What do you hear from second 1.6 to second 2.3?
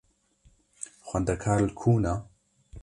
li ku ne?